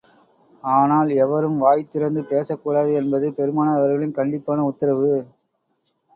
[0.63, 5.13] ஆனால், எவரும் வாய் திறந்து பேசக் கூடாது என்பது பெருமானார் அவர்களின் கண்டிப்பான உத்தரவு.